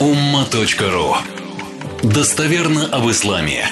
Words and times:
umma.ru 0.00 1.14
Достоверно 2.02 2.86
об 2.92 3.08
исламе. 3.10 3.64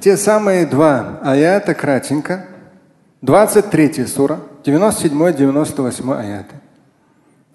Те 0.00 0.16
самые 0.16 0.66
два 0.66 1.20
аята 1.22 1.74
кратенько. 1.74 2.46
23 3.22 4.06
сура, 4.06 4.40
97-98 4.64 6.20
аяты. 6.20 6.54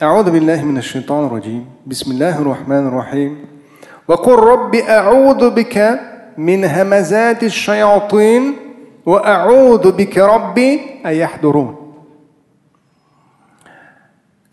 أعوذ 0.02 0.32
بالله 0.32 0.64
من 0.64 0.78
الشيطان 0.78 1.26
الرجيم 1.26 1.66
بسم 1.86 2.12
الله 2.12 2.40
الرحمن 2.42 2.88
الرحيم 2.88 3.38
وقل 4.08 4.36
رب 4.36 4.76
أعوذ 4.76 5.50
بك 5.50 6.00
من 6.38 6.66
همزات 6.66 7.44
الشياطين 7.44 8.56
وأعوذ 9.06 9.92
بك 9.92 10.18
ربي 10.18 10.80
أن 11.06 11.14
يحضرون 11.14 11.83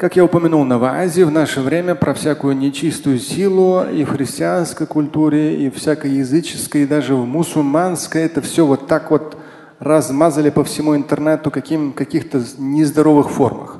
как 0.01 0.15
я 0.15 0.25
упомянул 0.25 0.65
на 0.65 0.79
Ваазе, 0.79 1.25
в 1.25 1.31
наше 1.31 1.61
время 1.61 1.93
про 1.93 2.15
всякую 2.15 2.57
нечистую 2.57 3.19
силу 3.19 3.83
и 3.83 4.03
в 4.03 4.09
христианской 4.09 4.87
культуре, 4.87 5.63
и 5.63 5.69
всякой 5.69 6.13
языческой, 6.13 6.81
и 6.81 6.87
даже 6.87 7.13
в 7.13 7.27
мусульманской, 7.27 8.23
это 8.23 8.41
все 8.41 8.65
вот 8.65 8.87
так 8.87 9.11
вот 9.11 9.37
размазали 9.77 10.49
по 10.49 10.63
всему 10.63 10.95
интернету 10.95 11.51
каким, 11.51 11.93
каких-то 11.93 12.43
нездоровых 12.57 13.29
формах. 13.29 13.77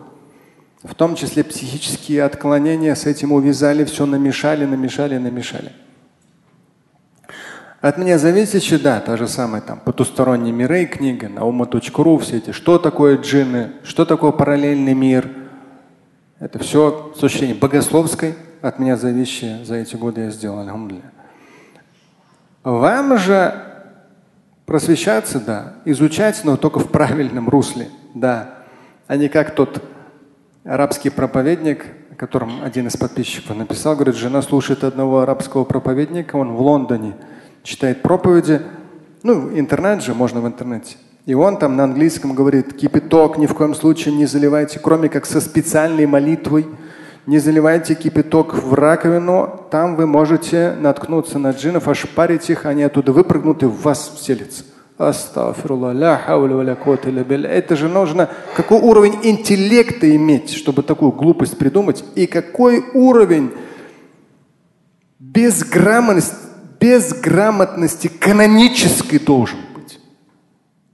В 0.83 0.93
том 0.93 1.15
числе 1.15 1.43
психические 1.43 2.21
отклонения 2.23 2.93
с 2.93 3.07
этим 3.07 3.31
увязали, 3.31 3.83
все 3.83 4.05
намешали, 4.05 4.65
намешали, 4.65 5.17
намешали. 5.17 5.71
От 7.81 7.97
меня 7.97 8.19
зависит, 8.19 8.61
что 8.61 8.77
да, 8.77 8.99
та 8.99 9.17
же 9.17 9.27
самая 9.27 9.63
там 9.63 9.79
потусторонние 9.79 10.53
миры 10.53 10.85
книга, 10.85 11.31
ума.ру, 11.41 12.17
все 12.19 12.37
эти, 12.37 12.51
что 12.51 12.77
такое 12.77 13.17
джинны, 13.17 13.71
что 13.83 14.05
такое 14.05 14.31
параллельный 14.31 14.93
мир– 14.93 15.27
это 16.41 16.57
все 16.57 17.13
с 17.15 17.21
зрения 17.21 17.53
богословской 17.53 18.33
от 18.61 18.79
меня 18.79 18.97
зависящее 18.97 19.63
за 19.63 19.75
эти 19.75 19.95
годы 19.95 20.21
я 20.21 20.31
сделал. 20.31 20.67
Вам 22.63 23.17
же 23.17 23.53
просвещаться, 24.65 25.39
да, 25.39 25.75
изучать, 25.85 26.41
но 26.43 26.57
только 26.57 26.79
в 26.79 26.89
правильном 26.89 27.47
русле, 27.47 27.89
да, 28.15 28.55
а 29.07 29.17
не 29.17 29.29
как 29.29 29.53
тот 29.53 29.83
арабский 30.63 31.11
проповедник, 31.11 31.85
о 32.11 32.15
котором 32.15 32.63
один 32.63 32.87
из 32.87 32.97
подписчиков 32.97 33.55
написал, 33.55 33.95
говорит, 33.95 34.15
жена 34.15 34.41
слушает 34.41 34.83
одного 34.83 35.19
арабского 35.19 35.63
проповедника, 35.63 36.37
он 36.37 36.53
в 36.53 36.61
Лондоне 36.61 37.15
читает 37.63 38.01
проповеди, 38.01 38.61
ну, 39.21 39.55
интернет 39.57 40.03
же, 40.03 40.15
можно 40.15 40.41
в 40.41 40.47
интернете. 40.47 40.97
И 41.25 41.35
он 41.35 41.57
там 41.57 41.75
на 41.75 41.83
английском 41.83 42.33
говорит, 42.33 42.73
кипяток 42.73 43.37
ни 43.37 43.45
в 43.45 43.53
коем 43.53 43.75
случае 43.75 44.15
не 44.15 44.25
заливайте, 44.25 44.79
кроме 44.79 45.07
как 45.07 45.25
со 45.25 45.39
специальной 45.39 46.07
молитвой. 46.07 46.67
Не 47.27 47.37
заливайте 47.37 47.93
кипяток 47.93 48.55
в 48.55 48.73
раковину, 48.73 49.67
там 49.69 49.95
вы 49.95 50.07
можете 50.07 50.75
наткнуться 50.79 51.37
на 51.37 51.51
джинов, 51.51 51.87
ошпарить 51.87 52.49
их, 52.49 52.65
они 52.65 52.81
оттуда 52.81 53.11
выпрыгнут 53.11 53.61
и 53.61 53.67
в 53.67 53.83
вас 53.83 54.11
вселятся. 54.15 54.63
Это 54.97 55.55
же 57.75 57.87
нужно, 57.87 58.29
какой 58.55 58.79
уровень 58.79 59.19
интеллекта 59.21 60.15
иметь, 60.15 60.51
чтобы 60.51 60.81
такую 60.81 61.11
глупость 61.11 61.59
придумать, 61.59 62.03
и 62.15 62.25
какой 62.25 62.83
уровень 62.95 63.51
безграмотности, 65.19 66.35
безграмотности 66.79 68.07
канонической 68.07 69.19
должен 69.19 69.59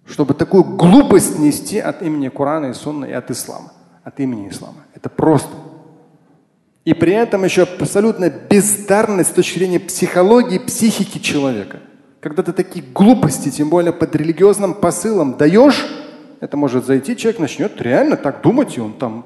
чтобы 0.07 0.33
такую 0.33 0.63
глупость 0.63 1.37
нести 1.37 1.79
от 1.79 2.01
имени 2.01 2.29
Корана 2.29 2.67
и 2.67 2.73
Сунны 2.73 3.07
и 3.07 3.11
от 3.11 3.29
ислама, 3.29 3.71
от 4.03 4.19
имени 4.19 4.49
ислама. 4.49 4.85
Это 4.95 5.09
просто. 5.09 5.51
И 6.85 6.93
при 6.93 7.11
этом 7.13 7.43
еще 7.43 7.63
абсолютно 7.63 8.29
бездарность 8.29 9.31
с 9.31 9.33
точки 9.33 9.59
зрения 9.59 9.79
психологии, 9.79 10.57
психики 10.57 11.17
человека. 11.17 11.79
Когда 12.21 12.43
ты 12.43 12.53
такие 12.53 12.83
глупости, 12.83 13.49
тем 13.49 13.69
более 13.69 13.91
под 13.91 14.15
религиозным 14.15 14.73
посылом 14.73 15.35
даешь, 15.37 15.85
это 16.39 16.55
может 16.55 16.85
зайти, 16.85 17.17
человек 17.17 17.41
начнет 17.41 17.81
реально 17.81 18.15
так 18.15 18.41
думать, 18.41 18.77
и 18.77 18.81
он 18.81 18.93
там 18.93 19.25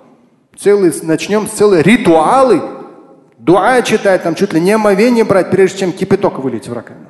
целый, 0.58 0.92
начнем 1.04 1.48
целые 1.48 1.84
ритуалы, 1.84 2.62
дуа 3.38 3.82
читать, 3.84 4.24
там 4.24 4.34
чуть 4.34 4.54
ли 4.54 4.62
не 4.62 4.72
омовение 4.72 5.24
брать, 5.24 5.52
прежде 5.52 5.80
чем 5.80 5.92
кипяток 5.92 6.40
вылить 6.40 6.68
в 6.68 6.74
раковину. 6.74 7.08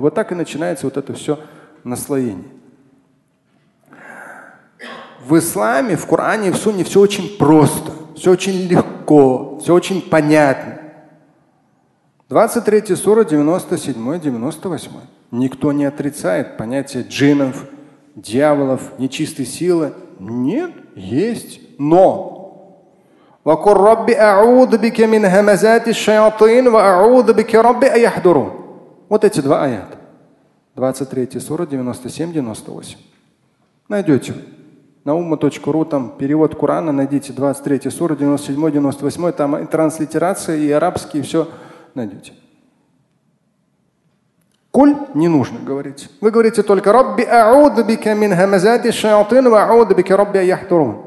Вот 0.00 0.14
так 0.14 0.32
и 0.32 0.34
начинается 0.34 0.86
вот 0.86 0.96
это 0.96 1.12
все 1.12 1.38
наслоение. 1.85 2.49
В 5.25 5.37
исламе, 5.37 5.95
в 5.95 6.05
Коране, 6.07 6.51
в 6.51 6.57
Сунне 6.57 6.83
все 6.83 6.99
очень 6.99 7.37
просто, 7.37 7.91
все 8.15 8.31
очень 8.31 8.67
легко, 8.67 9.59
все 9.59 9.73
очень 9.73 10.01
понятно. 10.01 10.79
23 12.29 12.95
сура, 12.95 13.23
97, 13.23 14.19
98. 14.19 14.91
Никто 15.31 15.71
не 15.71 15.85
отрицает 15.85 16.57
понятие 16.57 17.03
джинов, 17.03 17.65
дьяволов, 18.15 18.97
нечистой 18.97 19.45
силы. 19.45 19.93
Нет, 20.19 20.71
есть, 20.95 21.59
но 21.77 22.31
وقل 23.45 23.73
رب 23.73 24.09
أعوذ 24.09 24.77
بك 24.77 25.01
من 25.01 25.25
همزات 25.25 25.87
الشياطين 25.87 26.67
وأعوذ 26.67 27.33
بك 27.33 27.55
رب 27.55 27.83
أن 27.83 27.99
يحضرون. 27.99 28.51
Вот 29.09 29.25
эти 29.25 29.41
два 29.41 29.63
аята. 29.63 29.94
23 30.76 31.40
сура, 31.40 31.64
97-98. 31.64 32.96
Найдете. 33.88 34.34
На 35.04 35.14
умма.ру 35.14 35.84
там 35.84 36.14
перевод 36.18 36.54
Корана, 36.54 36.92
найдите 36.92 37.32
23 37.32 37.90
сура, 37.90 38.14
97-98, 38.14 39.32
там 39.32 39.56
и 39.56 39.66
транслитерация, 39.66 40.56
и 40.56 40.70
арабский, 40.70 41.20
и 41.20 41.22
все 41.22 41.48
найдете. 41.94 42.34
Куль 44.70 44.94
не 45.14 45.28
нужно 45.28 45.60
говорить. 45.60 46.10
Вы 46.20 46.30
говорите 46.30 46.62
только 46.62 46.92
«Рабби 46.92 47.22
а'уду 47.22 47.82
бика 47.82 48.14
мин 48.14 48.36
хамазати 48.36 48.90
шаятин 48.90 49.48
ва 49.48 49.70
а'уду 49.70 49.94
бика 49.94 50.16
рабби 50.16 50.38
яхтурун». 50.44 51.06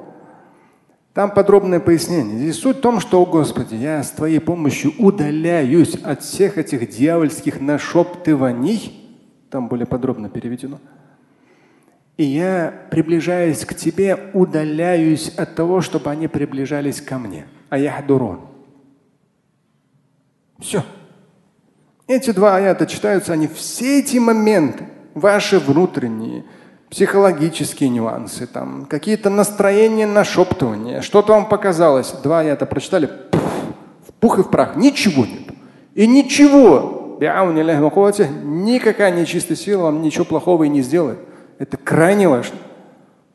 Там 1.13 1.31
подробное 1.31 1.79
пояснение. 1.79 2.39
Здесь 2.39 2.59
суть 2.59 2.77
в 2.77 2.81
том, 2.81 2.99
что, 2.99 3.21
о 3.21 3.25
Господи, 3.25 3.75
я 3.75 4.01
с 4.01 4.09
Твоей 4.11 4.39
помощью 4.39 4.93
удаляюсь 4.97 5.93
от 5.95 6.23
всех 6.23 6.57
этих 6.57 6.89
дьявольских 6.89 7.61
нашептываний, 7.61 9.08
там 9.49 9.67
более 9.67 9.85
подробно 9.85 10.29
переведено. 10.29 10.79
И 12.17 12.23
я, 12.23 12.73
приближаясь 12.91 13.65
к 13.65 13.73
тебе, 13.73 14.31
удаляюсь 14.33 15.29
от 15.29 15.55
того, 15.55 15.79
чтобы 15.81 16.09
они 16.09 16.27
приближались 16.27 16.99
ко 16.99 17.17
мне. 17.17 17.45
А 17.69 17.77
я 17.77 18.03
дурон. 18.05 18.41
Все. 20.59 20.83
Эти 22.07 22.31
два 22.31 22.57
аята 22.57 22.85
читаются, 22.87 23.33
они 23.33 23.47
все 23.47 23.99
эти 23.99 24.17
моменты, 24.17 24.89
ваши 25.13 25.59
внутренние, 25.59 26.43
психологические 26.89 27.89
нюансы, 27.89 28.47
там, 28.47 28.85
какие-то 28.85 29.29
настроения, 29.29 30.07
нашептывания, 30.07 31.01
что-то 31.01 31.33
вам 31.33 31.47
показалось. 31.47 32.11
Два 32.23 32.39
аята 32.39 32.65
прочитали, 32.65 33.05
пуф, 33.05 33.41
в 34.07 34.13
пух 34.13 34.39
и 34.39 34.41
в 34.41 34.49
прах, 34.49 34.75
ничего 34.75 35.25
нет. 35.25 35.55
И 35.93 36.07
ничего 36.07 36.98
никакая 38.43 39.11
нечистая 39.11 39.57
сила 39.57 39.83
вам 39.83 40.01
ничего 40.01 40.23
плохого 40.23 40.63
и 40.63 40.69
не 40.69 40.81
сделает. 40.81 41.19
Это 41.57 41.75
крайне 41.75 42.29
важно. 42.29 42.57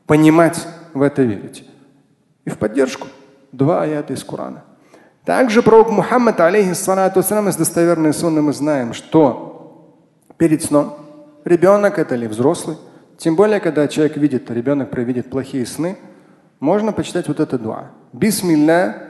Понимать 0.07 0.67
в 0.93 1.01
это 1.01 1.21
верить. 1.21 1.67
И 2.45 2.49
в 2.49 2.57
поддержку 2.57 3.07
два 3.51 3.83
аята 3.83 4.13
из 4.13 4.23
Корана. 4.23 4.63
Также 5.23 5.61
пророк 5.61 5.89
Мухаммад, 5.89 6.39
алейхиссалату 6.39 7.19
из 7.19 7.55
достоверной 7.55 8.13
сунны 8.13 8.41
мы 8.41 8.53
знаем, 8.53 8.93
что 8.93 9.95
перед 10.37 10.63
сном 10.63 10.97
ребенок 11.43 11.97
это 11.99 12.15
или 12.15 12.27
взрослый, 12.27 12.77
тем 13.17 13.35
более, 13.35 13.59
когда 13.59 13.87
человек 13.87 14.17
видит, 14.17 14.51
ребенок 14.51 14.89
провидит 14.89 15.29
плохие 15.29 15.65
сны, 15.65 15.97
можно 16.59 16.91
почитать 16.91 17.27
вот 17.27 17.39
это 17.39 17.57
дуа. 17.57 17.91
Бисмилля 18.13 19.04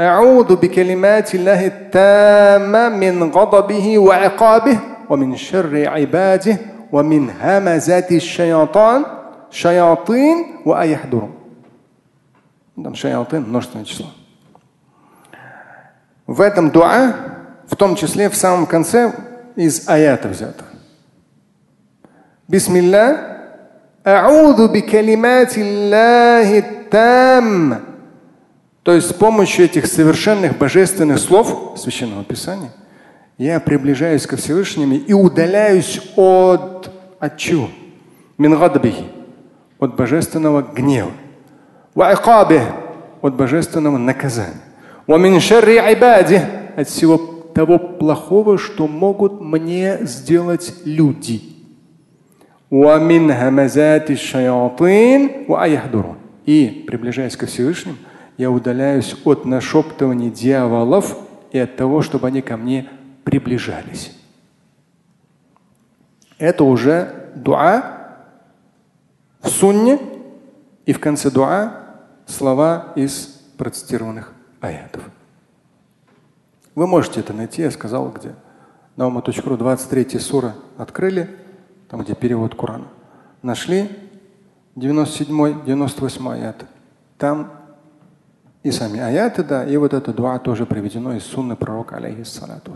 أعوذ 0.00 0.56
بكلمات 0.56 1.34
الله 1.34 1.66
التامة 1.66 2.88
من 2.88 3.30
غضبه 3.30 3.98
وعقابه 3.98 4.78
ومن 5.10 5.36
شر 5.36 5.88
عباده 5.88 6.58
ومن 6.92 7.30
همزات 7.30 8.12
الشياطين 8.12 9.02
شياطين 9.50 10.36
وأيحضرون 10.66 11.36
там 12.84 12.94
шаятин, 12.94 13.48
множественное 13.48 13.86
число. 13.86 14.06
В 16.26 16.42
этом 16.42 16.70
дуа, 16.70 17.14
в 17.66 17.74
том 17.76 17.96
числе 17.96 18.28
в 18.28 18.36
самом 18.36 18.66
конце, 18.66 19.14
из 19.56 19.88
аята 19.88 20.28
взято. 20.28 20.64
Бисмилля. 22.48 23.32
أعوذ 24.06 24.68
بكلمات 24.68 25.58
الله 25.58 26.58
التامة 26.58 27.80
то 28.83 28.93
есть 28.93 29.09
с 29.09 29.13
помощью 29.13 29.65
этих 29.65 29.85
совершенных 29.85 30.57
божественных 30.57 31.19
слов 31.19 31.73
Священного 31.77 32.23
Писания 32.23 32.71
я 33.37 33.59
приближаюсь 33.59 34.25
ко 34.25 34.37
Всевышнему 34.37 34.93
и 34.93 35.13
удаляюсь 35.13 36.01
от, 36.15 36.91
от 37.19 37.37
чего? 37.37 37.69
Мингадбихи, 38.37 39.05
от 39.79 39.95
божественного 39.95 40.61
гнева. 40.61 41.11
От 43.21 43.35
божественного 43.35 43.97
наказания. 43.97 44.61
От 45.07 46.87
всего 46.87 47.17
того 47.53 47.77
плохого, 47.77 48.57
что 48.57 48.87
могут 48.87 49.41
мне 49.41 49.99
сделать 50.01 50.73
люди. 50.85 51.41
И, 56.45 56.85
приближаясь 56.87 57.35
ко 57.35 57.45
Всевышнему, 57.45 57.97
я 58.41 58.49
удаляюсь 58.49 59.15
от 59.23 59.45
нашептываний 59.45 60.31
дьяволов 60.31 61.15
и 61.51 61.59
от 61.59 61.75
того, 61.75 62.01
чтобы 62.01 62.25
они 62.25 62.41
ко 62.41 62.57
мне 62.57 62.89
приближались. 63.23 64.17
Это 66.39 66.63
уже 66.63 67.29
дуа 67.35 68.17
в 69.41 69.47
сунне 69.47 69.99
и 70.87 70.93
в 70.93 70.99
конце 70.99 71.29
дуа 71.29 71.83
слова 72.25 72.93
из 72.95 73.27
процитированных 73.59 74.33
аятов. 74.59 75.03
Вы 76.73 76.87
можете 76.87 77.19
это 77.19 77.33
найти, 77.33 77.61
я 77.61 77.69
сказал 77.69 78.09
где. 78.09 78.33
На 78.95 79.05
ума.ру 79.05 79.55
23 79.55 80.17
сура 80.17 80.55
открыли, 80.79 81.29
там 81.89 82.01
где 82.01 82.15
перевод 82.15 82.55
Корана. 82.55 82.87
Нашли 83.43 83.87
97 84.75 85.63
98 85.63 86.27
аят. 86.27 86.65
Там 87.19 87.60
и 88.63 88.71
сами 88.71 88.99
аяты, 88.99 89.43
да, 89.43 89.65
и 89.65 89.75
вот 89.77 89.93
это 89.93 90.13
дуа 90.13 90.37
тоже 90.39 90.65
приведено 90.65 91.15
из 91.15 91.23
сунны 91.23 91.55
пророка, 91.55 91.97
алейхиссалату 91.97 92.75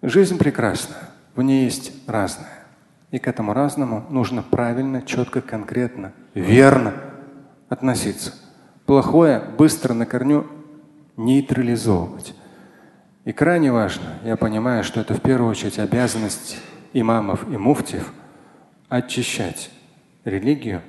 Жизнь 0.00 0.38
прекрасна, 0.38 0.94
в 1.34 1.42
ней 1.42 1.64
есть 1.64 1.92
разное. 2.06 2.48
И 3.10 3.18
к 3.18 3.26
этому 3.26 3.52
разному 3.52 4.04
нужно 4.10 4.42
правильно, 4.42 5.02
четко, 5.02 5.40
конкретно, 5.40 6.12
верно 6.34 6.94
относиться. 7.68 8.34
Плохое 8.86 9.42
быстро 9.56 9.94
на 9.94 10.06
корню 10.06 10.46
нейтрализовывать. 11.16 12.34
И 13.24 13.32
крайне 13.32 13.70
важно, 13.72 14.14
я 14.24 14.36
понимаю, 14.36 14.84
что 14.84 15.00
это 15.00 15.14
в 15.14 15.20
первую 15.20 15.50
очередь 15.50 15.78
обязанность 15.78 16.56
имамов 16.92 17.46
и 17.50 17.56
муфтиев 17.56 18.12
очищать 18.88 19.70
религию 20.24 20.80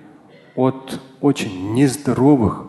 от 0.55 1.01
очень 1.19 1.73
нездоровых, 1.73 2.68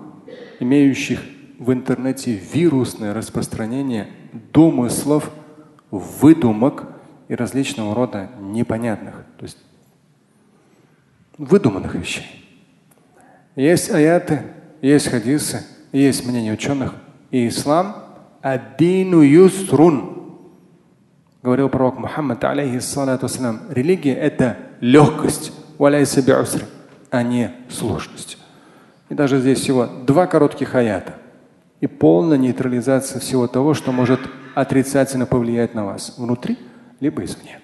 имеющих 0.61 1.21
в 1.59 1.73
интернете 1.73 2.35
вирусное 2.35 3.13
распространение 3.13 4.09
домыслов, 4.53 5.31
выдумок 5.91 6.87
и 7.29 7.35
различного 7.35 7.95
рода 7.95 8.31
непонятных, 8.41 9.15
то 9.39 9.45
есть 9.45 9.59
выдуманных 11.37 11.95
вещей. 11.95 12.27
Есть 13.57 13.91
аяты, 13.91 14.43
есть 14.81 15.09
хадисы, 15.09 15.65
есть 15.93 16.27
мнение 16.27 16.53
ученых, 16.53 16.95
и 17.31 17.49
ислам 17.49 17.97
аддину 18.43 19.21
юсрун. 19.23 20.39
Говорил 21.43 21.69
пророк 21.69 21.99
Мухаммад, 21.99 22.45
алейхиссалату 22.45 23.27
религия– 23.71 24.15
это 24.15 24.59
легкость, 24.81 25.53
а 27.11 27.23
не 27.23 27.51
сложность. 27.69 28.40
И 29.11 29.15
даже 29.15 29.41
здесь 29.41 29.61
всего 29.61 29.87
два 30.07 30.27
коротких 30.27 30.75
аята 30.75 31.17
и 31.81 31.87
полная 31.87 32.39
нейтрализация 32.39 33.21
всего 33.21 33.47
того, 33.47 33.75
что 33.75 33.93
может 33.93 34.21
отрицательно 34.55 35.27
повлиять 35.27 35.75
на 35.75 35.85
вас 35.85 36.15
внутри, 36.17 36.57
либо 37.01 37.23
извне. 37.25 37.61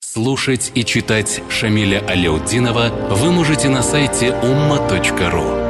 Слушать 0.00 0.72
и 0.74 0.84
читать 0.84 1.42
Шамиля 1.48 2.02
Аляутдинова 2.06 2.90
вы 3.10 3.32
можете 3.32 3.68
на 3.68 3.82
сайте 3.82 4.28
umma.ru. 4.28 5.64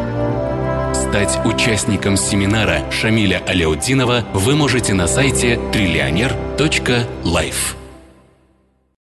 Стать 0.95 1.39
участником 1.45 2.17
семинара 2.17 2.91
Шамиля 2.91 3.43
Аляутдинова 3.47 4.25
вы 4.35 4.57
можете 4.57 4.95
на 4.95 5.07
сайте 5.07 5.61
триллионер.life. 5.73 7.84